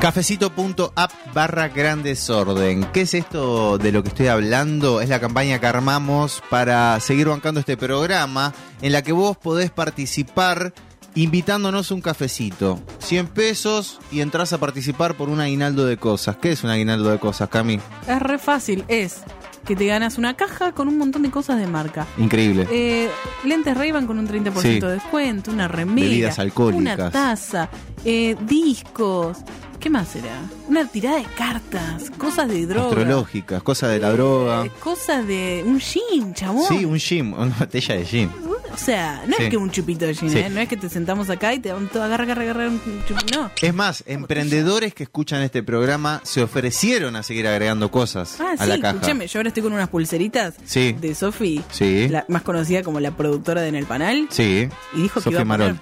[0.00, 2.84] Cafecito.app barra gran desorden.
[2.92, 5.00] ¿Qué es esto de lo que estoy hablando?
[5.00, 9.72] Es la campaña que armamos para seguir bancando este programa en la que vos podés
[9.72, 10.72] participar
[11.16, 12.80] invitándonos un cafecito.
[13.00, 16.36] 100 pesos y entras a participar por un aguinaldo de cosas.
[16.36, 17.80] ¿Qué es un aguinaldo de cosas, Cami?
[18.06, 19.22] Es re fácil, es
[19.66, 22.06] que te ganas una caja con un montón de cosas de marca.
[22.18, 22.68] Increíble.
[22.70, 23.10] Eh,
[23.44, 24.78] lentes ray con un 30% Sí.
[24.78, 26.98] de descuento, una remera, Bebidas alcohólicas.
[26.98, 27.68] una taza,
[28.04, 29.38] eh, discos.
[29.80, 30.40] ¿Qué más será?
[30.66, 32.88] Una tirada de cartas, cosas de droga.
[32.88, 34.66] Astrológicas, cosas de la droga.
[34.66, 36.64] Eh, cosas de un gin, chabón.
[36.68, 38.30] Sí, un gin, una botella de gin.
[38.72, 39.44] O sea, no Sí.
[39.44, 40.38] es que un chupito de gin, Sí.
[40.38, 40.50] ¿eh?
[40.50, 43.40] No es que te sentamos acá y te dan todo, agarra, agarra, agarra un chupito.
[43.40, 43.50] No.
[43.62, 48.64] Es más, emprendedores que escuchan este programa se ofrecieron a seguir agregando cosas Ah, a
[48.64, 48.94] sí, la caja.
[48.96, 50.92] escúchame, yo ahora estoy con unas pulseritas Sí.
[51.00, 52.10] de Sofi, Sí.
[52.28, 54.68] más conocida como la productora de En el Panal, Sí.
[54.94, 55.58] y dijo que iba a poner.
[55.74, 55.80] Marol.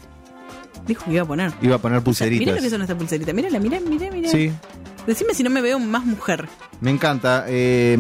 [0.87, 1.53] Dijo que iba a poner.
[1.61, 2.55] Iba a poner pulseritas.
[2.57, 3.35] lo que son estas pulseritas.
[3.35, 4.29] Mírala, mirá, mirá, mirá.
[4.31, 4.53] Sí,
[5.07, 6.49] Decime si no me veo más mujer.
[6.81, 7.45] me encanta.
[7.49, 7.97] eh,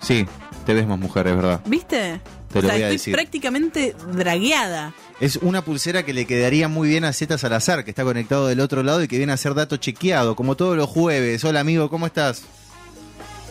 [0.00, 0.26] sí,
[0.66, 1.60] te ves más mujer, es verdad.
[1.66, 2.20] ¿Viste?
[2.52, 3.14] Te o lo sea, voy a estoy decir.
[3.14, 4.92] prácticamente dragueada.
[5.20, 8.60] Es una pulsera que le quedaría muy bien a Z Salazar, que está conectado del
[8.60, 11.42] otro lado y que viene a ser dato chequeado, como todos los jueves.
[11.44, 12.42] Hola amigo, ¿cómo estás?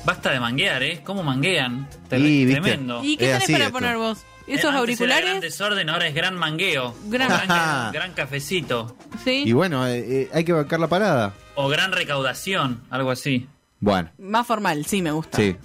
[0.06, 1.02] Basta de manguear, ¿eh?
[1.04, 1.88] ¿Cómo manguean?
[2.10, 2.62] Te- Y, ¿viste?
[2.62, 3.02] Tremendo.
[3.04, 3.74] ¿Y qué Es tenés así para esto.
[3.78, 4.20] poner vos?
[4.52, 5.42] Eh, ¿Esos antes Era gran auriculares?
[5.42, 6.96] desorden, ahora es gran mangueo.
[7.06, 8.96] Gran- gran, gran cafecito.
[9.24, 9.44] Sí.
[9.46, 11.34] Y bueno, eh, eh, hay que bancar la parada.
[11.56, 13.48] O gran recaudación, algo así.
[13.80, 15.38] Bueno, Más formal, sí, me gusta.
[15.38, 15.56] sí.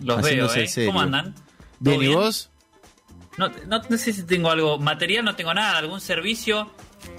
[0.00, 0.62] Los veo, Haciéndose ¿eh?
[0.64, 0.88] el serio.
[0.90, 1.34] ¿Cómo andan?
[1.80, 2.50] Bien, ¿Todo ¿y vos?
[3.38, 6.70] No, no, no sé si tengo algo material, no tengo nada, algún servicio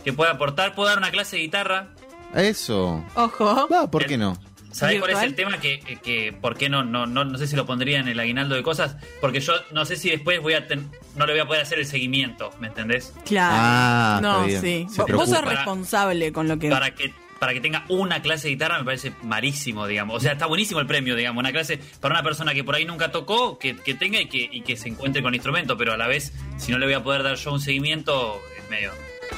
[0.03, 0.75] que pueda aportar.
[0.75, 1.89] ¿Puedo dar una clase de guitarra?
[2.35, 3.03] Eso.
[3.15, 3.67] Ojo.
[3.71, 4.37] Va, ¿por qué no?
[4.73, 5.59] ¿Sabés cuál es el tema?
[5.59, 8.55] Que, que ¿Por qué no, no, no, no sé si lo pondría en el aguinaldo
[8.55, 8.97] de cosas?
[9.21, 11.79] Porque yo no sé si después voy a ten- no le voy a poder hacer
[11.79, 13.13] el seguimiento, ¿me entendés?
[13.25, 13.55] Claro.
[13.57, 14.87] Ah, no, sí.
[14.89, 16.69] Se Vos- sos responsable con lo que.
[16.69, 20.15] para que para que tenga una clase de guitarra me parece malísimo, digamos.
[20.15, 21.41] O sea, está buenísimo el premio, digamos.
[21.41, 24.47] Una clase para una persona que por ahí nunca tocó, que, que tenga y que,
[24.49, 26.95] y que se encuentre con el instrumento, pero a la vez, si no le voy
[26.95, 28.91] a poder dar yo un seguimiento, es medio...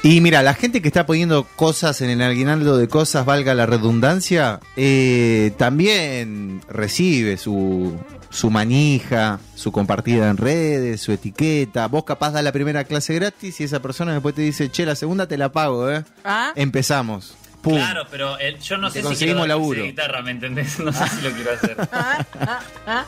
[0.03, 3.65] Y mira, la gente que está poniendo cosas en el aguinaldo de cosas, valga la
[3.65, 7.97] redundancia, eh, también recibe su,
[8.29, 11.87] su manija, su compartida en redes, su etiqueta.
[11.87, 14.95] Vos capaz da la primera clase gratis y esa persona después te dice, che, la
[14.95, 16.03] segunda te la pago, ¿eh?
[16.23, 17.35] Ah, Empezamos.
[17.63, 17.73] Pum.
[17.77, 19.81] Claro, pero el- yo no Te sé si conseguimos quiero laburo.
[19.81, 20.77] de guitarra, ¿me entendés?
[20.85, 21.75] No sé si lo quiero hacer.
[21.91, 23.05] ah, ah, ah.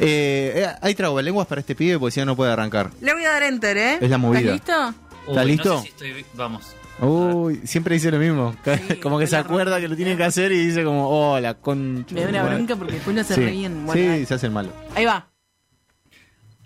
[0.00, 2.90] Eh, eh, hay trago lenguas para este pibe porque si no, no puede arrancar.
[3.00, 3.98] Le voy a dar enter, ¿eh?
[4.00, 4.52] Es la movida.
[4.56, 4.94] ¿Estás listo?
[5.28, 5.68] ¿Estás Uy, listo?
[5.68, 6.24] No sé si estoy...
[6.34, 6.74] Vamos.
[7.00, 8.54] Uy, siempre dice lo mismo.
[8.64, 11.54] Sí, como que se acuerda que lo tiene que hacer y dice como, oh, la
[11.54, 12.14] concha.
[12.14, 13.86] Me da una bronca porque después no se Sí, reíen.
[13.86, 14.70] Bueno, sí, se hace el malo.
[14.94, 15.30] Ahí va.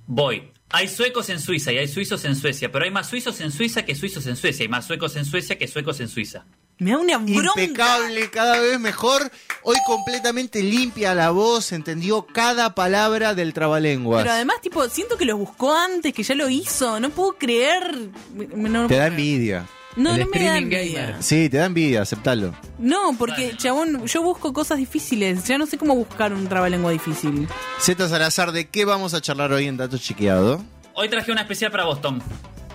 [0.07, 0.53] Voy.
[0.71, 3.85] Hay suecos en Suiza y hay suizos en Suecia, pero hay más suizos en Suiza
[3.87, 4.65] que suizos en Suecia.
[4.65, 6.45] Hay más suecos en Suecia que suecos en Suiza.
[6.79, 7.61] Me da una bronca.
[7.61, 9.31] Impecable, cada vez mejor.
[9.63, 14.23] Hoy completamente limpia la voz, entendió cada palabra del trabalenguas.
[14.23, 17.01] Pero además, tipo, siento que lo buscó antes, que ya lo hizo.
[17.01, 18.09] No puedo creer.
[18.55, 19.67] No te da envidia.
[19.97, 21.07] No, El no me da envidia.
[21.07, 21.23] gamer.
[21.23, 22.55] Sí, te da envidia, aceptalo.
[22.79, 23.59] No, porque, Bueno.
[23.59, 25.45] chabón, yo busco cosas difíciles.
[25.49, 27.49] Ya no sé cómo buscar un trabalengua difícil.
[27.81, 30.63] Z Salazar, ¿de qué vamos a charlar hoy en Datos Chiqueado?
[30.95, 32.23] Hoy traje una especial para Boston.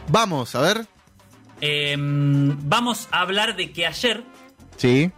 [0.10, 0.86] Vamos, a ver.
[1.66, 4.22] Eh, vamos a hablar de que ayer,
[4.76, 5.10] Sí.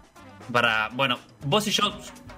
[0.53, 1.91] para, bueno, vos y yo,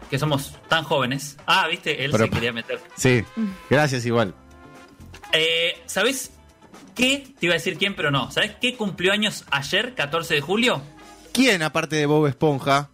[0.10, 1.36] que somos tan jóvenes.
[1.46, 2.80] Ah, viste, él Pero- se quería meter.
[2.96, 3.26] Sí.
[3.70, 4.34] Gracias igual.
[5.34, 6.32] Eh, ¿Sabés
[6.96, 7.34] qué?
[7.38, 8.32] Te iba a decir quién, pero no.
[8.32, 10.82] ¿Sabés qué cumplió años ayer, 14 de julio?
[11.34, 12.90] ¿Quién, aparte de Bob Esponja?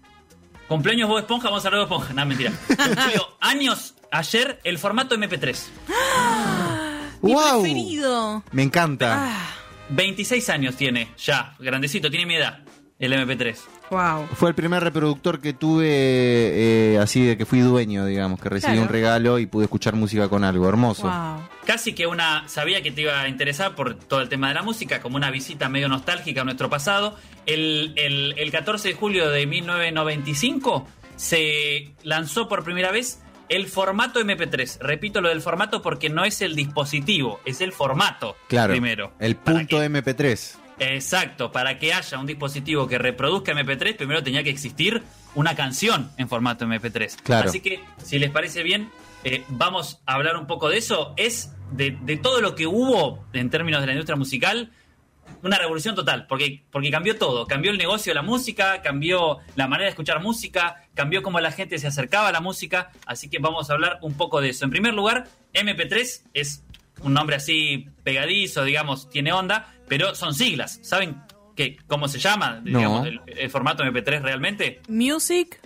[0.68, 2.14] Cumpleaños Bob Esponja, vamos a hablar de Bob Esponja.
[2.20, 2.52] No, mentira.
[2.68, 5.64] Cumplió años ayer el formato MP3.
[7.22, 7.62] Mi ¡Wow!
[7.62, 8.44] preferido.
[8.52, 9.16] Me encanta.
[9.30, 9.50] Ah,
[9.96, 12.60] 26 años tiene, ya, grandecito, tiene mi edad,
[13.00, 13.58] el MP3.
[13.92, 14.28] wow.
[14.36, 18.74] Fue el primer reproductor que tuve eh, así de que fui dueño, digamos, que recibí
[18.74, 18.88] Claro.
[18.88, 21.04] un regalo y pude escuchar música con algo hermoso.
[21.04, 21.48] Wow.
[21.66, 22.48] Casi que una.
[22.50, 25.32] Sabía que te iba a interesar por todo el tema de la música, como una
[25.32, 27.16] visita medio nostálgica a nuestro pasado.
[27.46, 34.20] El, el- el 14 de julio de 1995 se lanzó por primera vez el formato
[34.20, 34.80] MP3.
[34.80, 38.72] Repito lo del formato porque no es el dispositivo, es el formato Claro.
[38.74, 39.14] primero.
[39.20, 40.58] El punto que- MP3.
[40.80, 45.04] Exacto, para que haya un dispositivo que reproduzca MP3, primero tenía que existir
[45.36, 47.16] una canción en formato MP3.
[47.24, 47.50] Claro.
[47.50, 48.90] Así que, si les parece bien,
[49.24, 51.14] eh, vamos a hablar un poco de eso.
[51.16, 54.72] Es de, de todo lo que hubo en términos de la industria musical,
[55.42, 57.46] una revolución total, porque, porque cambió todo.
[57.46, 61.52] Cambió el negocio de la música, cambió la manera de escuchar música, cambió cómo la
[61.52, 62.92] gente se acercaba a la música.
[63.06, 64.66] Así que vamos a hablar un poco de eso.
[64.66, 66.64] En primer lugar, MP3 es
[67.02, 70.80] un nombre así pegadizo, digamos, tiene onda, pero son siglas.
[70.82, 71.22] ¿Saben
[71.56, 72.62] ¿Qué, ¿Cómo se llama?
[72.64, 72.80] No.
[72.80, 74.82] Digamos, el, el formato MP3 realmente.
[74.88, 75.60] Music.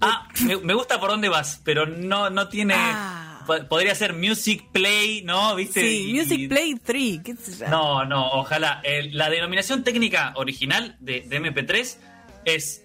[0.00, 2.74] Ah, me, me gusta por dónde vas, pero no, no tiene.
[2.76, 3.15] Ah.
[3.46, 5.54] Po- Podría ser Music Play, ¿no?
[5.54, 5.80] ¿Viste?
[5.80, 7.20] Sí, Y- Music y- Play 3.
[7.24, 7.70] ¿Qué se llama?
[7.70, 8.82] No, no, ojalá.
[9.12, 11.96] La denominación técnica original de, de MP3
[12.44, 12.82] es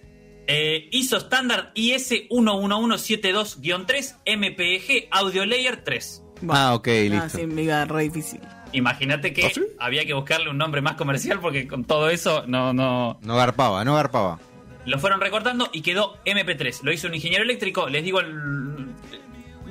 [0.47, 6.23] eh, ISO Standard IS11172-3 MPEG Audio Layer 3.
[6.49, 7.37] Ah, ok, Ah, listo.
[7.39, 8.39] sí, me iba re difícil.
[8.73, 9.61] Imagínate que ¿Ah, sí?
[9.79, 13.83] había que buscarle un nombre más comercial porque con todo eso no, no, No garpaba,
[13.83, 14.39] no garpaba.
[14.85, 16.81] lo fueron recortando y quedó MP3.
[16.83, 18.87] Lo hizo un ingeniero eléctrico, les digo el...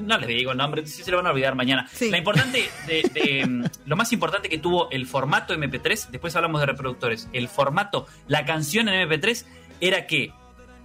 [0.00, 1.88] No les digo el nombre, si se lo van a olvidar mañana.
[1.92, 2.10] Sí.
[2.10, 6.60] La importante de, de, mm, lo más importante que tuvo el formato MP3, después hablamos
[6.60, 9.44] de reproductores, el formato, la canción en MP3
[9.80, 10.32] era que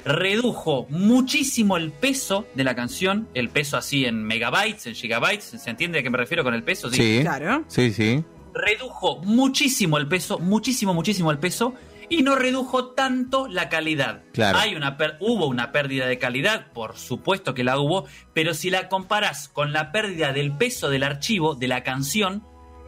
[0.06, 5.70] redujo muchísimo el peso de la canción, el peso así en megabytes, en gigabytes, ¿se
[5.70, 6.90] entiende a qué me refiero con el peso?
[6.92, 7.20] Sí.
[7.22, 7.66] Claro.
[7.68, 8.24] Sí, sí.
[8.54, 11.74] redujo muchísimo el peso, muchísimo, muchísimo el peso,
[12.10, 14.24] y no redujo tanto la calidad.
[14.34, 14.58] Claro.
[14.60, 18.70] Hay una per- hubo una pérdida de calidad, por supuesto que la hubo, pero si
[18.70, 22.44] la comparás con la pérdida del peso del archivo, de la canción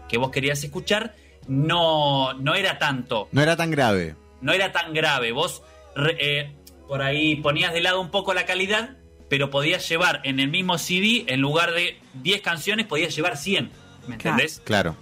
[0.09, 1.15] que vos querías escuchar,
[1.47, 4.15] no, no era tanto, No era tan grave.
[4.41, 5.31] no era tan grave.
[5.31, 5.63] Vos
[5.95, 6.55] re- eh,
[6.87, 8.97] por ahí ponías de lado un poco la calidad,
[9.29, 13.71] pero podías llevar en el mismo CD, en lugar de 10 canciones, podías llevar 100.
[14.07, 14.35] ¿Me Claro.
[14.37, 14.61] entendés?
[14.63, 14.95] Claro.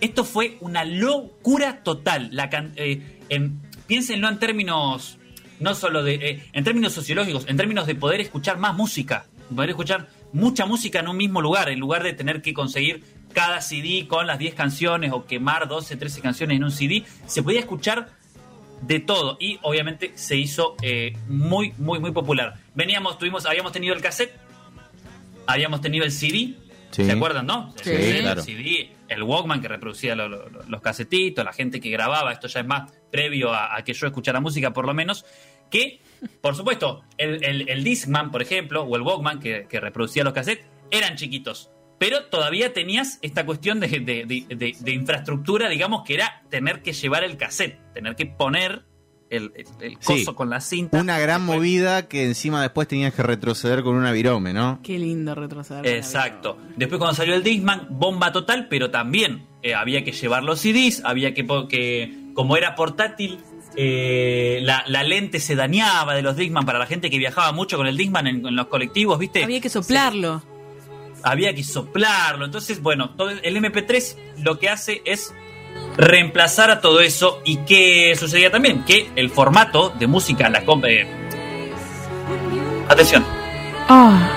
[0.00, 2.30] Esto fue una locura total.
[2.32, 5.18] La eh, en- piénsenlo en términos,
[5.58, 9.24] no solo de, eh, en términos sociológicos, en términos de poder escuchar más música,
[9.54, 13.60] poder escuchar mucha música en un mismo lugar, en lugar de tener que conseguir cada
[13.60, 17.60] CD con las 10 canciones o quemar 12, 13 canciones en un CD, se podía
[17.60, 18.10] escuchar
[18.82, 22.58] de todo y obviamente se hizo eh, muy, muy, muy popular.
[22.74, 24.32] Veníamos, tuvimos, habíamos tenido el cassette,
[25.46, 26.54] habíamos tenido el CD,
[26.90, 27.04] Sí.
[27.04, 27.72] ¿se acuerdan, no?
[27.82, 28.42] Sí, el claro.
[28.42, 32.48] CD, el Walkman que reproducía lo- lo- lo- los casetitos, la gente que grababa, esto
[32.48, 35.24] ya es más previo a, a que yo escuchara música por lo menos,
[35.70, 36.00] que,
[36.40, 40.32] por supuesto, el, el, el Discman, por ejemplo, o el Walkman que, que reproducía los
[40.32, 41.70] cassettes, eran chiquitos.
[41.98, 46.82] Pero todavía tenías esta cuestión de, de- de- de- de infraestructura, digamos, que era tener
[46.82, 48.82] que llevar el cassette, tener que poner
[49.30, 50.24] el, el- el Sí.
[50.24, 51.00] coso con la cinta.
[51.00, 54.80] Una gran Después- movida que encima después tenías que retroceder con una virome, ¿no?
[54.82, 55.86] Qué lindo retroceder.
[55.86, 56.58] Exacto.
[56.76, 61.02] Después cuando salió el Discman, bomba total, pero también eh, había que llevar los CDs,
[61.04, 63.38] había que, que como era portátil,
[63.76, 67.76] eh, la, la lente se dañaba de los Discman para la gente que viajaba mucho
[67.76, 69.44] con el Discman en, en los colectivos, ¿viste?
[69.44, 70.42] Había que soplarlo.
[71.22, 72.44] había que soplarlo.
[72.46, 75.32] Entonces, bueno, todo el MP3 lo que hace es
[75.96, 77.40] reemplazar a todo eso.
[77.44, 78.84] ¿Y qué sucedía también?
[78.84, 81.06] Que el formato de música, la eh,
[82.88, 83.24] Atención.
[83.88, 84.28] Ah,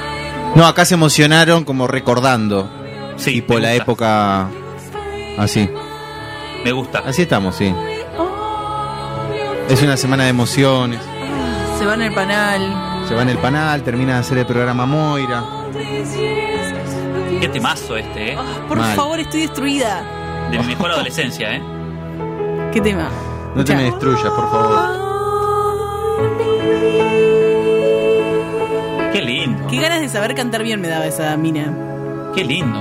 [0.55, 2.69] No, acá se emocionaron como recordando.
[3.17, 4.49] Sí, tipo me la gusta, época.
[5.37, 5.69] Así.
[6.63, 6.99] Me gusta.
[7.05, 7.73] Así estamos, sí.
[9.69, 10.99] Es una semana de emociones.
[11.79, 13.05] se va en el panal.
[13.07, 15.43] Se va en el panal, termina de hacer el programa Moira.
[17.39, 18.35] Qué temazo este, ¿eh?
[18.37, 18.95] Ah, por Mal.
[18.95, 20.03] favor, estoy destruida.
[20.51, 21.61] De mi mejor adolescencia, ¿eh?
[22.71, 23.09] ¿Qué tema?
[23.55, 25.03] No te me destruyas, por favor.
[29.11, 29.67] Qué lindo.
[29.67, 32.31] Qué ganas de saber cantar bien me daba esa mina.
[32.35, 32.79] Qué lindo.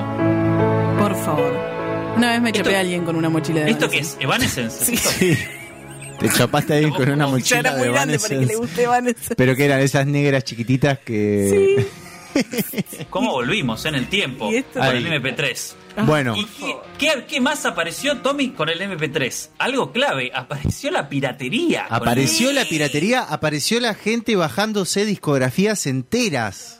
[0.98, 1.52] Por favor.
[2.16, 4.18] Una vez me Esto- chapé a alguien con una mochila de ¿Esto qué Evanescence.
[4.18, 4.24] es?
[4.24, 4.84] ¿Evanescence?
[4.84, 4.96] Sí.
[4.96, 5.38] Sí.
[6.18, 8.56] Te chapaste ahí con una mochila era muy de grande para que le Evanescence.
[8.56, 9.34] guste Evanescence.
[9.34, 11.86] Pero que eran esas negras chiquititas que.
[13.10, 15.74] ¿Cómo volvimos en el tiempo con el MP3?
[16.06, 19.50] Bueno, ¿Y qué, qué- qué más apareció, Tommy, con el MP3?
[19.58, 21.86] Algo clave, apareció la piratería.
[21.88, 26.78] el- apareció la piratería, apareció la gente bajándose discografías enteras.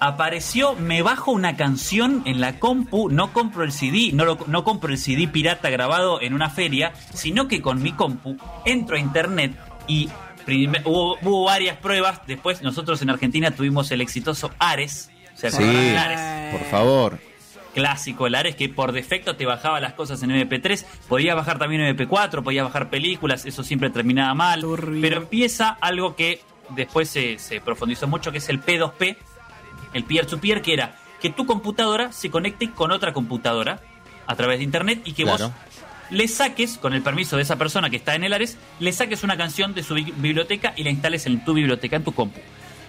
[0.00, 4.64] Apareció, me bajo una canción en la compu, no compro el CD, no, lo- no
[4.64, 8.98] compro el CD pirata grabado en una feria, sino que con mi compu entro a
[8.98, 9.56] internet
[9.86, 10.08] y
[10.84, 12.20] hubo, hubo varias pruebas.
[12.26, 15.10] Después nosotros en Argentina tuvimos el exitoso Ares.
[15.34, 15.62] ¿Se Sí,
[15.96, 16.58] Ares?
[16.58, 17.18] por favor.
[17.74, 21.82] Clásico el Ares que por defecto te bajaba las cosas en MP3, podías bajar también
[21.96, 25.02] MP4, podías bajar películas, eso siempre terminaba mal, Turbio.
[25.02, 26.40] pero empieza algo que
[26.70, 29.16] después se, se profundizó mucho, que es el P2P,
[29.92, 33.80] el peer-to-peer, que era que tu computadora se conecte con otra computadora
[34.26, 35.48] a través de internet y que Claro.
[35.48, 35.52] vos
[36.10, 39.24] le saques, con el permiso de esa persona que está en el Ares, le saques
[39.24, 42.40] una canción de su bi- biblioteca y la instales en tu biblioteca, en tu compu.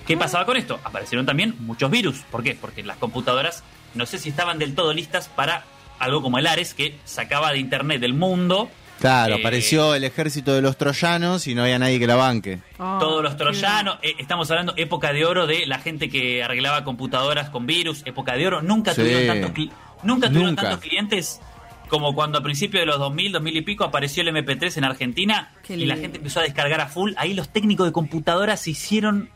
[0.05, 0.79] ¿Qué pasaba con esto?
[0.83, 2.17] Aparecieron también muchos virus.
[2.29, 2.55] ¿Por qué?
[2.59, 3.63] Porque las computadoras
[3.95, 5.63] no sé si estaban del todo listas para
[5.99, 10.53] algo como el Ares, que sacaba de internet del mundo Claro, Eh, apareció el ejército
[10.53, 12.59] de los troyanos y no había nadie que la banque.
[12.79, 13.97] Ah, todos los troyanos.
[14.01, 18.37] Eh, estamos hablando época de oro de la gente que arreglaba computadoras con virus, época
[18.37, 18.61] de oro.
[18.61, 19.01] Nunca Sí.
[19.01, 19.69] tuvieron tantos cli-
[20.03, 20.61] nunca tuvieron Nunca.
[20.61, 21.41] tantos clientes
[21.89, 25.51] como cuando a principios de los 2000, 2000 y pico apareció el MP3 en Argentina
[25.61, 27.11] Qué y la gente empezó a descargar a full.
[27.17, 29.29] Ahí los técnicos de computadoras se hicieron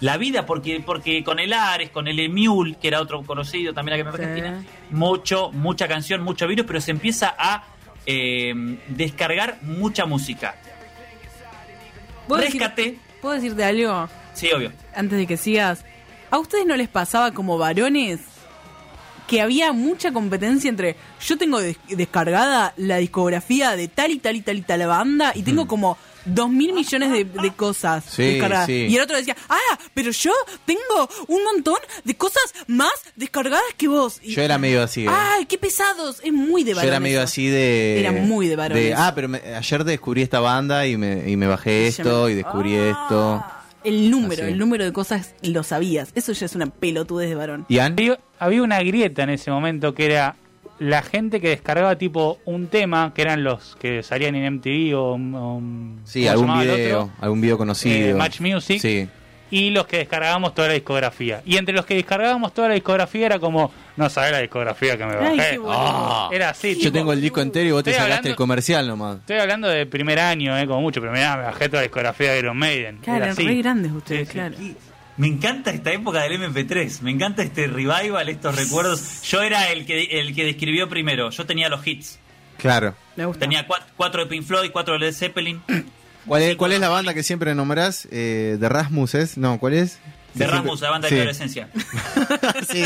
[0.00, 4.00] la vida porque porque con el Ares, con el Emule, que era otro conocido también
[4.00, 4.22] acá en Sí.
[4.22, 7.64] Argentina, mucho, mucha canción, mucho virus, pero se empieza a
[8.06, 8.54] eh,
[8.88, 10.54] descargar mucha música.
[12.26, 14.08] ¿Puedo decir- Rescate, ¿Puedo decirte algo?
[14.34, 14.72] sí, obvio.
[14.94, 15.84] Antes de que sigas.
[16.30, 18.20] ¿A ustedes no les pasaba como varones
[19.26, 24.36] que había mucha competencia entre yo tengo des- descargada la discografía de tal y tal
[24.36, 25.96] y tal y tal banda y tengo como
[26.34, 28.66] dos mil millones de, de cosas Sí, descargadas?
[28.66, 28.86] sí.
[28.88, 30.32] Y el otro decía, ah, pero yo
[30.64, 34.20] tengo un montón de cosas más descargadas que vos.
[34.22, 35.04] Y- Yo era medio así.
[35.04, 35.10] eh.
[35.10, 36.20] ¡Ay, qué pesados!
[36.24, 36.90] Es muy de Yo varones.
[36.92, 37.24] era medio eso.
[37.24, 38.00] así de.
[38.00, 38.94] Era muy de varones.
[38.96, 42.34] ah, pero me- ayer descubrí esta banda y me, y me bajé esto me- y
[42.34, 43.44] descubrí Ah, esto.
[43.84, 44.52] El número, Así.
[44.52, 46.10] el número de cosas lo sabías.
[46.14, 47.64] Eso ya es una pelotudez de varón.
[47.68, 47.92] ¿Ian?
[47.92, 50.34] Había, había una grieta en ese momento que era
[50.78, 55.14] la gente que descargaba tipo un tema, que eran los que salían en MTV o...
[55.14, 55.62] o-
[56.04, 58.10] Sí, ¿cómo se algún video, algún video conocido.
[58.10, 58.80] Eh, Match Music.
[58.80, 59.08] Sí.
[59.50, 61.40] Y los que descargábamos toda la discografía.
[61.46, 65.06] Y entre los que descargábamos toda la discografía era como, no sabés la discografía que
[65.06, 65.56] me bajé.
[65.56, 65.74] bueno.
[65.80, 66.28] Ah.
[66.30, 66.74] Era así.
[66.74, 69.16] Yo tipo, tengo el disco entero y vos te sacaste hablando- el comercial nomás.
[69.20, 71.00] Estoy hablando de primer año, eh, como mucho.
[71.00, 72.98] Primer año me bajé toda la discografía de Iron Maiden.
[72.98, 74.76] Claro, Era eran re grandes ustedes, Sí, sí.
[75.18, 79.22] Me encanta esta época del MP3, me encanta este revival, estos recuerdos.
[79.22, 82.18] Yo era el que el que describió primero, yo tenía los hits.
[82.56, 82.94] Claro.
[83.16, 83.40] Me gusta.
[83.40, 85.60] Tenía cua- cuatro de Pink Floyd, cuatro de Led Zeppelin.
[86.26, 88.06] ¿Cuál es, cuál es la cuatro banda que siempre nombrás?
[88.10, 89.36] Eh, ¿De Rasmus es?
[89.38, 89.98] No, ¿cuál es?
[90.34, 91.14] De Rasmus, la banda sí.
[91.16, 91.68] de adolescencia.
[92.70, 92.84] sí.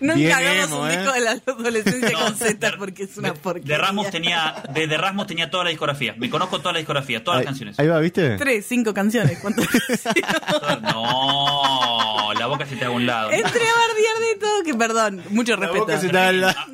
[0.00, 0.96] Nunca Bien hagamos emo, un ¿eh?
[0.96, 3.76] disco de la adolescencia No, con Z porque es una porquería.
[3.76, 6.14] De Rasmus tenía, de, de Rasmus tenía toda la discografía.
[6.18, 7.78] Me conozco toda la discografía, todas Ahí, las canciones.
[7.78, 8.36] ahí va, ¿viste?
[8.36, 9.38] Tres, cinco canciones.
[9.40, 9.62] ¿Cuánto?
[10.50, 13.30] Todas- No, la boca se te haga a un lado.
[13.30, 15.84] Entre bardear de todo, que perdón, mucho La respeto.
[15.84, 16.66] boca se te da la-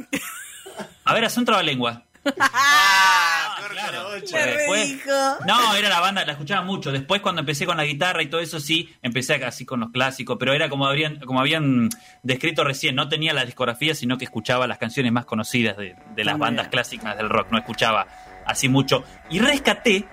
[1.04, 2.04] A ver, haz un trabalengua.
[2.38, 4.10] Ah, claro.
[4.12, 5.10] Después- redijo.
[5.46, 6.92] No, era la banda, la escuchaba mucho.
[6.92, 10.36] Después cuando empecé con la guitarra y todo eso sí, empecé así con los clásicos,
[10.38, 11.88] pero era como habrían, como habían
[12.22, 16.24] descrito recién, no tenía la discografía, sino que escuchaba las canciones más conocidas de, de
[16.24, 16.70] las Ah, bandas mira.
[16.70, 18.06] clásicas del rock, no escuchaba
[18.46, 19.04] así mucho.
[19.30, 20.04] Y rescaté,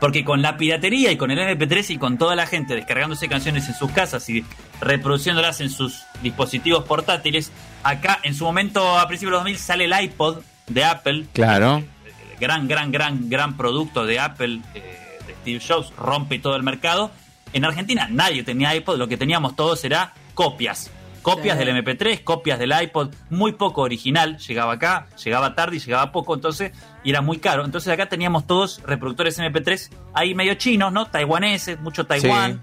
[0.00, 3.68] porque con la piratería y con el MP3 y con toda la gente descargándose canciones
[3.68, 4.44] en sus casas y
[4.80, 9.84] reproduciéndolas en sus dispositivos portátiles, acá en su momento a principios de los 2000 sale
[9.84, 11.78] el iPod de Apple, Claro.
[11.78, 16.62] el gran, gran, gran, gran producto de Apple, eh, de Steve Jobs, rompe todo el
[16.62, 17.10] mercado.
[17.52, 20.90] En Argentina nadie tenía iPod, lo que teníamos todos era copias.
[21.22, 21.64] Copias Sí.
[21.64, 26.34] del MP3, copias del iPod, muy poco original, llegaba acá, llegaba tarde y llegaba poco,
[26.34, 26.70] entonces,
[27.02, 27.64] y era muy caro.
[27.64, 31.06] Entonces acá teníamos todos reproductores MP3, ahí medio chinos, ¿no?
[31.06, 32.62] Taiwaneses, mucho Taiwán,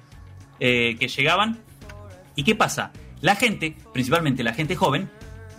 [0.61, 1.59] eh, que llegaban.
[2.35, 2.91] ¿Y qué pasa?
[3.19, 5.09] La gente, principalmente la gente joven,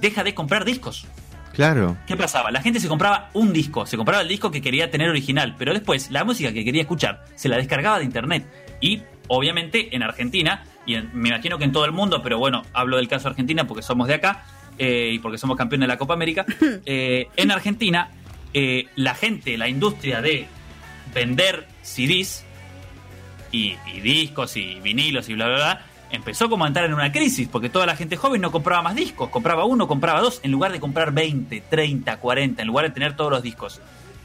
[0.00, 1.06] deja de comprar discos.
[1.54, 1.96] Claro.
[2.06, 2.50] ¿Qué pasaba?
[2.50, 5.72] La gente se compraba un disco, se compraba el disco que quería tener original, pero
[5.72, 8.44] después la música que quería escuchar se la descargaba de internet.
[8.80, 12.62] Y obviamente en Argentina, y en- me imagino que en todo el mundo, pero bueno,
[12.72, 14.44] hablo del caso de Argentina porque somos de acá
[14.78, 16.44] eh, y porque somos campeones de la Copa América.
[16.86, 18.10] eh, en Argentina,
[18.52, 20.46] eh, la gente, la industria de
[21.14, 22.44] vender CDs
[23.52, 27.10] y, y discos y vinilos y bla, bla, bla, empezó como a entrar en una
[27.12, 30.50] crisis, porque toda la gente joven no compraba más discos, compraba uno, compraba dos, en
[30.52, 33.80] lugar de comprar 20, 30, 40, en lugar de tener todos los discos.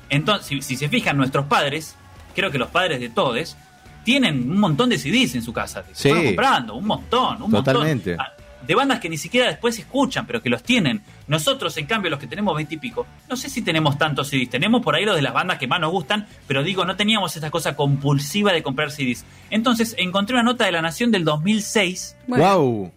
[0.10, 1.96] Entonces, si, si se fijan, nuestros padres,
[2.36, 3.55] creo que los padres de todos,
[4.03, 5.84] tienen un montón de CDs en su casa.
[5.91, 6.25] se Sí.
[6.25, 8.15] comprando, un montón, un Totalmente.
[8.15, 8.38] montón.
[8.69, 11.01] De bandas que ni siquiera después escuchan, pero que los tienen.
[11.25, 14.47] Nosotros, en cambio, los que tenemos 20 y pico, no sé si tenemos tantos CDs.
[14.51, 17.35] Tenemos por ahí los de las bandas que más nos gustan, pero digo, no teníamos
[17.35, 19.25] esta cosa compulsiva de comprar CDs.
[19.49, 22.91] Entonces, encontré una nota de La Nación del 2006 Bueno, wow.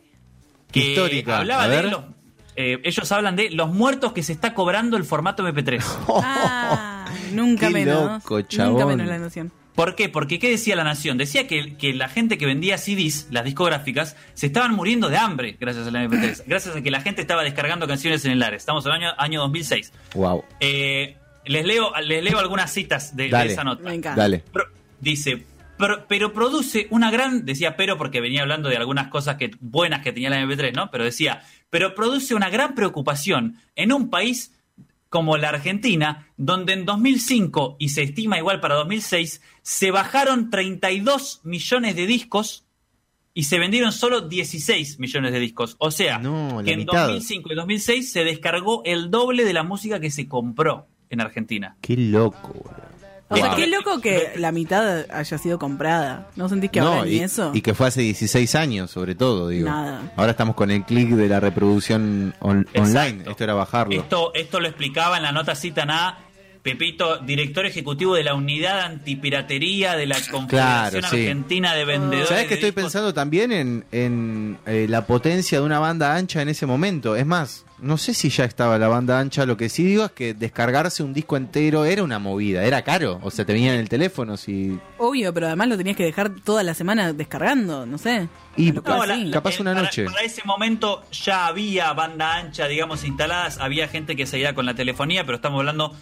[0.71, 1.39] que Histórica.
[1.39, 2.03] hablaba de los...
[2.55, 5.83] eh, ellos hablan de los muertos que se está cobrando el formato MP3.
[6.23, 8.23] Ah, nunca Qué menos.
[8.23, 9.51] loco, Nunca menos la noción.
[9.75, 10.09] ¿Por qué?
[10.09, 11.17] Porque ¿qué decía la Nación?
[11.17, 15.57] Decía que, que la gente que vendía CDs, las discográficas, se estaban muriendo de hambre
[15.59, 16.43] gracias al MP3.
[16.47, 18.57] gracias a que la gente estaba descargando canciones en el ARE.
[18.57, 19.93] Estamos en el año, año 2006.
[20.15, 20.45] Wow.
[20.61, 23.83] Eh, les, leo, les leo algunas citas de, esa nota.
[23.89, 24.21] Me encanta.
[24.21, 24.41] Dale.
[24.53, 24.69] Pro-
[25.01, 25.45] dice,
[25.79, 30.03] pero, pero produce una gran, decía pero porque venía hablando de algunas cosas que, buenas
[30.03, 30.91] que tenía la MP3, ¿no?
[30.91, 34.53] Pero decía, pero produce una gran preocupación en un país
[35.13, 41.43] como la Argentina, donde en 2005, y se estima igual para 2006, se bajaron 32
[41.45, 42.65] millones de discos
[43.35, 45.77] y se vendieron solo 16 millones de discos.
[45.81, 47.09] O sea, No, que en mitad.
[47.09, 51.77] 2005 y 2006 se descargó el doble de la música que se compró en Argentina.
[51.83, 52.65] Qué loco.
[53.33, 53.57] O sea, Wow.
[53.57, 56.29] qué loco que la mitad haya sido comprada.
[56.37, 57.51] ¿No sentís que ahora ni y, eso?
[57.55, 59.69] y que fue hace 16 años, sobre todo, digo.
[59.69, 60.03] Nada.
[60.17, 62.83] Ahora estamos con el clic de la reproducción on- Exacto.
[62.83, 63.25] online.
[63.31, 63.95] Esto era bajarlo.
[64.01, 66.19] Esto, esto lo explicaba en la nota citan a
[66.63, 70.49] Pepito, director ejecutivo de la unidad antipiratería de la Confederación
[71.01, 71.17] Claro, sí.
[71.17, 72.29] Argentina de Vendedores.
[72.29, 72.85] ¿Sabes que estoy discos?
[72.85, 77.17] pensando también en, en, eh, la potencia de una banda ancha en ese momento?
[77.17, 80.13] Es más, no sé si ya estaba la banda ancha, lo que sí digo es
[80.13, 83.81] que descargarse un disco entero era una movida, era caro, o sea, te venía en
[83.81, 84.79] el teléfono si...
[84.99, 88.29] Obvio, pero además lo tenías que dejar toda la semana descargando, no sé.
[88.57, 90.05] Y No, la- Capaz eh, una para- noche.
[90.05, 94.75] Para, ese momento ya había banda ancha, digamos, instaladas, había gente que seguía con la
[94.75, 95.97] telefonía, pero estamos hablando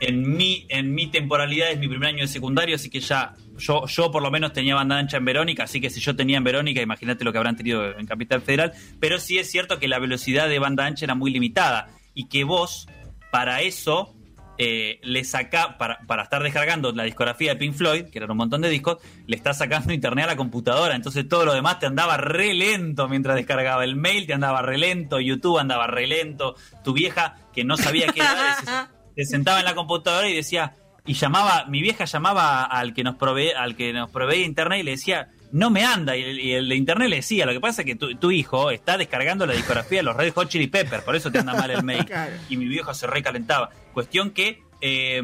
[0.00, 3.86] en mi, en mi temporalidad, es mi primer año de secundario, así que ya yo,
[3.86, 6.44] yo por lo menos tenía banda ancha en Verónica, así que si yo tenía en
[6.44, 9.98] Verónica, imagínate lo que habrán tenido en Capital Federal, pero sí es cierto que la
[9.98, 12.88] velocidad de banda ancha era muy limitada y que vos,
[13.30, 14.14] para eso,
[14.58, 18.38] eh, le saca para, para estar descargando la discografía de Pink Floyd, que eran un
[18.38, 21.86] montón de discos, le estás sacando internet a la computadora, entonces todo lo demás te
[21.86, 26.56] andaba re lento mientras descargaba el mail, te andaba re lento, YouTube andaba re lento,
[26.84, 30.74] tu vieja que no sabía qué era, se, se sentaba en la computadora y decía,
[31.06, 34.82] y llamaba, mi vieja llamaba al que nos provee, al que nos proveía internet y
[34.82, 37.60] le decía, no me anda, y el, y el de internet le decía, lo que
[37.60, 40.66] pasa es que tu, tu hijo está descargando la discografía de los Red Hot Chili
[40.66, 42.04] Peppers, por eso te anda mal el mail.
[42.04, 42.32] Claro.
[42.48, 43.70] Y mi viejo se recalentaba.
[43.92, 45.22] Cuestión que eh,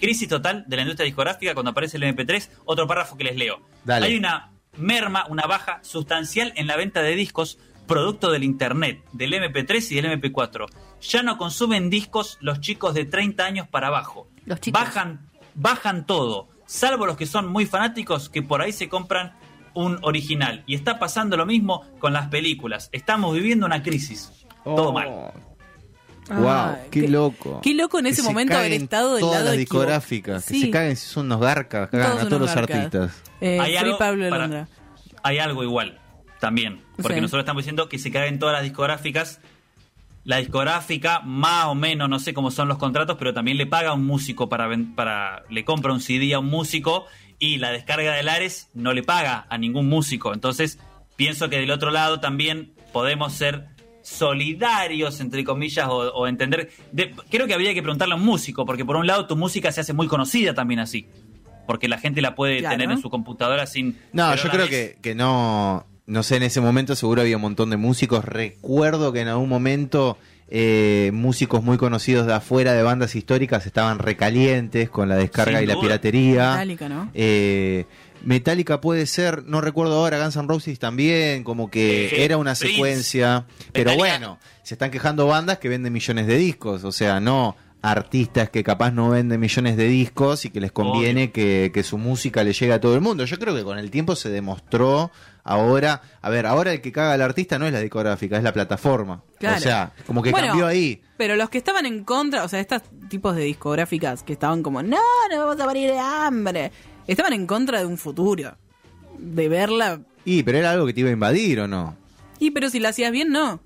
[0.00, 2.48] crisis total de la industria discográfica cuando aparece el MP3.
[2.64, 3.60] Otro párrafo que les leo.
[3.84, 4.06] Dale.
[4.06, 9.32] Hay una merma, una baja sustancial en la venta de discos producto del internet, del
[9.34, 10.66] MP3 y del MP4.
[11.02, 14.28] Ya no consumen discos los chicos de 30 años para abajo.
[14.44, 14.80] Los chicos.
[14.82, 19.32] Bajan, bajan todo, salvo los que son muy fanáticos que por ahí se compran
[19.74, 20.62] un original.
[20.66, 22.88] Y está pasando lo mismo con las películas.
[22.92, 24.30] Estamos viviendo una crisis.
[24.64, 24.92] Todo Oh.
[24.92, 25.32] mal.
[26.30, 27.60] Wow, qué, qué- loco.
[27.62, 29.64] qué loco en Que ese se momento haber caguen estado del todas lado las que
[30.40, 32.76] se caguen si son unos garcas, cagan Todos a todos los garcas.
[32.76, 33.22] artistas.
[33.40, 34.68] Eh, Hay algo Pablo para- Londra.
[35.24, 35.98] hay algo igual
[36.42, 36.80] también.
[36.96, 37.20] Porque Sí.
[37.20, 39.40] nosotros estamos diciendo que se caen todas las discográficas.
[40.24, 43.90] La discográfica, más o menos, no sé cómo son los contratos, pero también le paga
[43.90, 47.06] a un músico para, ven- para le compra un CD a un músico
[47.38, 50.34] y la descarga del Ares no le paga a ningún músico.
[50.34, 50.78] Entonces,
[51.16, 53.66] pienso que del otro lado también podemos ser
[54.02, 56.70] solidarios, entre comillas, o, o entender...
[56.92, 59.70] de- creo que habría que preguntarle a un músico, porque por un lado tu música
[59.72, 61.06] se hace muy conocida también así.
[61.66, 62.76] Porque la gente la puede Claro.
[62.76, 63.96] tener en su computadora sin...
[64.12, 65.86] No, yo creo vez- que, que no.
[66.06, 68.24] No sé, en ese momento seguro había un montón de músicos.
[68.24, 73.98] Recuerdo que en algún momento eh, músicos muy conocidos de afuera de bandas históricas estaban
[73.98, 76.50] recalientes con la descarga Sin y la piratería.
[76.52, 77.10] Metallica, ¿no?
[77.14, 77.86] Eh,
[78.24, 82.54] Metallica puede ser, no recuerdo ahora, Guns N' Roses también, como que Sí, era una
[82.54, 82.72] Prince.
[82.74, 83.46] secuencia.
[83.72, 87.56] Pero Metallica- bueno, se están quejando bandas que venden millones de discos, o sea, no
[87.82, 91.98] artistas que capaz no venden millones de discos y que les conviene que, que su
[91.98, 93.24] música le llegue a todo el mundo.
[93.24, 95.10] Yo creo que con el tiempo se demostró
[95.42, 98.52] ahora, a ver, ahora el que caga al artista no es la discográfica, es la
[98.52, 99.24] plataforma.
[99.40, 99.56] Claro.
[99.56, 101.02] O sea, como que Bueno, cambió ahí.
[101.16, 104.82] Pero los que estaban en contra, o sea, estos tipos de discográficas que estaban como,
[104.84, 104.98] no,
[105.30, 106.70] no vamos a morir de hambre,
[107.08, 108.56] estaban en contra de un futuro.
[109.18, 110.00] De verla.
[110.24, 111.96] Y, pero era algo que te iba a invadir o no.
[112.38, 113.60] Y pero si la hacías bien, no.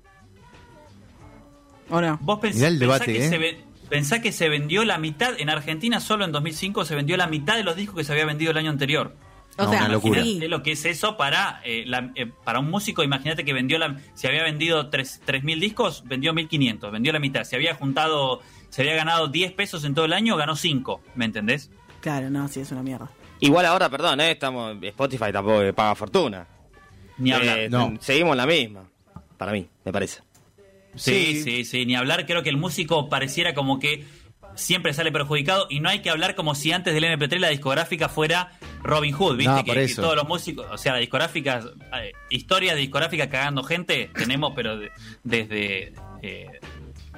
[1.89, 2.17] ¿O no?
[2.21, 3.29] Vos pens- Mirá el pensá, debate, que ¿eh?
[3.29, 7.17] se ve- pensá que se vendió la mitad, en Argentina solo en 2005 se vendió
[7.17, 9.15] la mitad de los discos que se había vendido el año anterior.
[9.59, 10.21] O No, sea, una locura.
[10.21, 10.27] sí.
[10.29, 13.01] Imagínate lo que es eso para, eh, la- eh, para un músico.
[13.03, 17.43] Imagínate que vendió la, si había vendido tres- 3.000 discos, vendió 1.500, vendió la mitad.
[17.43, 21.01] Si había juntado, se había ganado 10 pesos en todo el año, ganó 5.
[21.15, 21.71] ¿Me entendés?
[22.01, 23.09] Claro, no, sí, es una mierda.
[23.39, 24.31] Igual ahora, perdón, ¿eh?
[24.31, 26.45] estamos Spotify tampoco paga fortuna.
[27.17, 27.57] Ni hablar.
[27.57, 27.93] Eh, No.
[27.99, 28.83] Seguimos la misma,
[29.37, 30.21] para mí, me parece.
[30.97, 31.43] Sí, Sí.
[31.43, 32.25] sí, sí, ni hablar.
[32.25, 34.05] Creo que el músico pareciera como que
[34.55, 38.09] siempre sale perjudicado y no hay que hablar como si antes del MP3 la discográfica
[38.09, 39.51] fuera Robin Hood, ¿viste?
[39.53, 41.61] No, que, todos los músicos, o sea, la discográfica,
[42.01, 44.89] eh, historias de discográfica cagando gente, tenemos, pero de-
[45.23, 46.47] desde eh,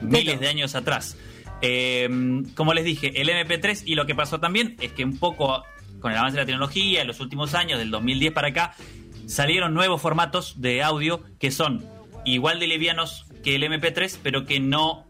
[0.02, 1.18] miles de años atrás.
[1.62, 2.10] Eh,
[2.56, 5.64] como les dije, el MP3 y lo que pasó también es que un poco
[6.02, 8.76] con el avance de la tecnología en los últimos años, del 2010 para acá,
[9.28, 11.86] salieron nuevos formatos de audio que son
[12.26, 15.08] igual de livianos que el MP3, pero que no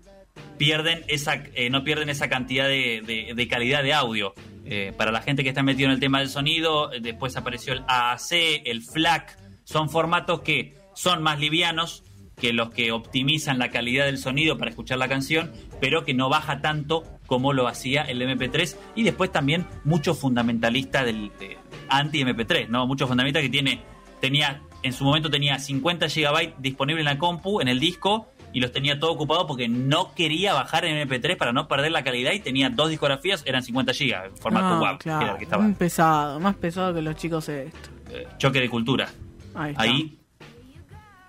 [0.57, 4.33] pierden esa, eh, no pierden esa cantidad de, calidad de audio.
[4.65, 7.73] Eh, para la gente que está metido en el tema del sonido, eh, después apareció
[7.73, 8.31] el AAC,
[8.65, 12.03] el FLAC, son formatos que son más livianos
[12.39, 16.29] que los que optimizan la calidad del sonido para escuchar la canción, pero que no
[16.29, 21.57] baja tanto como lo hacía el MP3 y después también muchos fundamentalistas del de
[21.89, 22.87] anti-MP3, ¿no?
[22.87, 23.81] Muchos fundamentalistas que tiene
[24.21, 28.59] tenía en su momento tenía 50 GB disponible en la compu, en el disco y
[28.61, 32.31] los tenía todo ocupado porque no quería bajar en MP3 para no perder la calidad
[32.31, 35.37] y tenía dos discografías, eran 50 GB, en formato No, WAV, que era claro, el
[35.37, 35.69] que estaba.
[35.77, 37.89] pesado, más pesado que los chicos esto.
[38.11, 39.07] Eh, choque de cultura.
[39.53, 39.83] Ahí, está.
[39.83, 40.15] Ahí,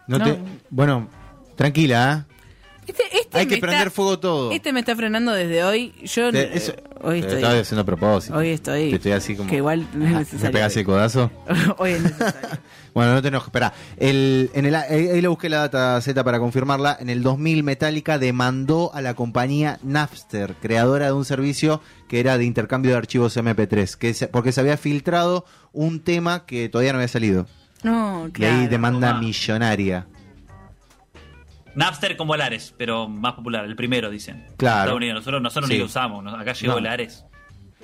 [0.06, 0.24] No No.
[0.24, 0.38] te-
[0.70, 1.08] bueno,
[1.56, 2.34] tranquila, ¿eh?
[2.90, 4.52] Este, este Hay que prender está- fuego todo.
[4.52, 5.92] Este me está frenando desde hoy.
[6.04, 7.42] Yo Te- eh, eso- hoy te estoy.
[7.42, 8.36] estaba haciendo a propósito.
[8.36, 8.90] Hoy estoy.
[8.90, 9.48] Te estoy así como.
[9.50, 10.44] Que igual no es necesario.
[10.46, 11.30] ¿Me pegas el codazo?
[11.78, 12.58] hoy es necesario.
[12.92, 13.72] Bueno, no te enojes, espera.
[13.98, 16.96] El, en el, ahí le busqué la data Z para confirmarla.
[16.98, 22.36] En el 2000 Metallica demandó a la compañía Napster, creadora de un servicio que era
[22.36, 26.92] de intercambio de archivos MP3, que se- porque se había filtrado un tema que todavía
[26.92, 27.46] no había salido.
[27.84, 28.58] No, y claro.
[28.58, 30.08] ahí demanda millonaria.
[31.74, 34.46] Napster como el Ares, pero más popular, el primero, dicen.
[34.56, 34.80] Claro.
[34.80, 35.74] Estados Unidos, nosotros, nosotros Sí.
[35.74, 36.30] ni lo usamos, ¿no?
[36.34, 36.78] acá llegó No.
[36.78, 37.24] el Ares.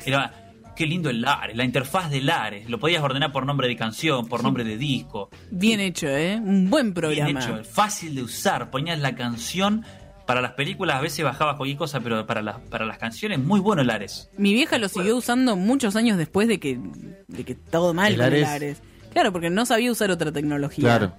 [0.05, 0.33] Era,
[0.77, 2.69] qué lindo el Ares, la interfaz del Ares.
[2.69, 5.31] Lo podías ordenar por nombre de canción, por nombre de disco.
[5.51, 6.37] Bien hecho, ¿eh?
[6.37, 7.27] Un buen programa.
[7.27, 8.71] Bien hecho, fácil de usar.
[8.71, 9.85] Ponías la canción.
[10.27, 13.61] Para las películas a veces bajabas cualquier cosa, pero para las, para las canciones, muy
[13.61, 14.29] bueno el Ares.
[14.37, 16.81] Mi vieja lo siguió usando muchos años después de que,
[17.29, 18.49] de que todo mal ¿El con el Ares?
[18.49, 18.83] Ares.
[19.13, 20.83] Claro, porque no sabía usar otra tecnología.
[20.99, 21.13] Claro.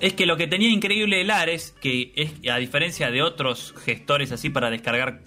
[0.00, 4.32] Es que lo que tenía increíble el Ares, que es a diferencia de otros gestores
[4.32, 5.20] así para descargar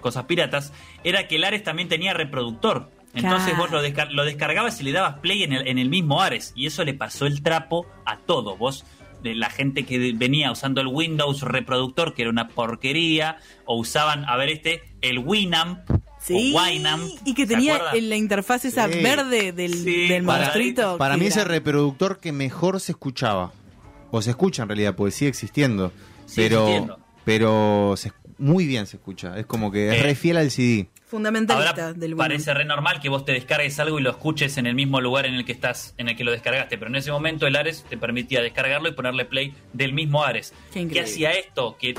[0.00, 2.90] cosas piratas, era que el Ares también tenía reproductor.
[3.14, 3.58] Entonces Claro.
[3.64, 6.52] vos lo, descar- lo descargabas y le dabas play en el, en el mismo Ares.
[6.54, 8.56] Y eso le pasó el trapo a todo.
[8.56, 8.84] Vos,
[9.22, 13.76] de la gente que de- venía usando el Windows reproductor, que era una porquería, o
[13.76, 15.80] usaban, a ver este, el Winamp.
[16.20, 19.02] Sí, o Winamp, y que ¿se tenía en la interfaz esa Sí.
[19.02, 20.96] verde del, Sí, del para- monstruito.
[20.96, 23.52] Para mí es era- el reproductor que mejor se escuchaba.
[24.12, 25.90] O se escucha en realidad, porque sigue existiendo.
[26.26, 26.98] Sigue pero existiendo.
[27.24, 29.36] pero se, muy bien se escucha.
[29.38, 30.88] Es como que es Eh, re fiel al CD.
[31.12, 34.66] Fundamentalista Ahora del parece re normal que vos te descargues algo y lo escuches en
[34.66, 37.12] el mismo lugar en el que estás, en el que lo descargaste, pero en ese
[37.12, 40.54] momento el Ares te permitía descargarlo y ponerle play del mismo Ares.
[40.72, 41.76] Qué ¿Qué, hacía esto?
[41.78, 41.94] Que,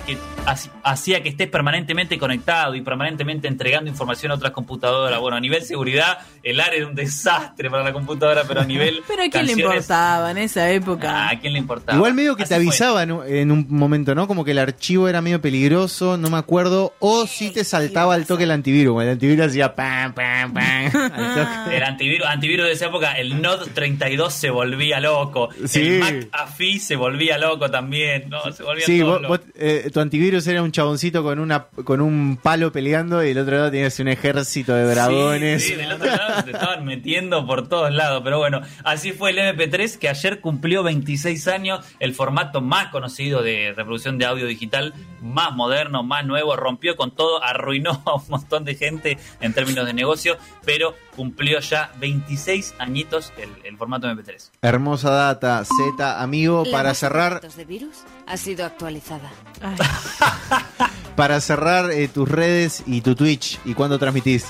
[0.83, 5.19] hacía que estés permanentemente conectado y permanentemente entregando información a otras computadoras.
[5.19, 9.03] Bueno, a nivel seguridad, el Ares es un desastre para la computadora, pero a nivel
[9.07, 11.27] Pero a quién le importaba en esa época.
[11.27, 11.95] ah, ¿A quién le importaba?
[11.95, 12.65] Igual medio que Así te fue.
[12.65, 14.27] avisaba en un, en un momento, ¿no?
[14.27, 16.95] Como que el archivo era medio peligroso, no me acuerdo.
[16.97, 19.02] O si te saltaba al toque el antivirus.
[19.03, 20.91] El antivirus hacía pam, pam, pam.
[20.91, 21.77] toque.
[21.77, 25.49] El antivirus, antivirus de esa época, el Node 32 se volvía loco.
[25.65, 25.81] Sí.
[26.01, 28.29] El McAfee se volvía loco también.
[28.29, 32.01] No, se volvía Sí, todo vos- eh, tu antivirus era un chaboncito con una con
[32.01, 35.63] un palo peleando y del otro lado tenías un ejército de dragones.
[35.63, 38.21] Sí, sí, del otro lado se te estaban metiendo por todos lados.
[38.23, 43.41] Pero bueno, así fue el MP3 que ayer cumplió 26 años, el formato más conocido
[43.41, 48.23] de reproducción de audio digital, más moderno, más nuevo, rompió con todo, arruinó a un
[48.29, 48.92] montón de gente
[49.41, 54.51] en términos de negocio, pero cumplió ya 26 añitos el, el formato MP3.
[54.61, 59.31] Hermosa data, Z, amigo, La para cerrar, de virus ha sido actualizada.
[61.15, 64.47] Para cerrar eh, tus redes y tu Twitch y cuándo transmitís.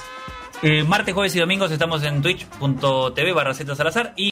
[0.62, 4.21] Eh, martes, jueves y domingos estamos en twitch.tv barra Z Salazar y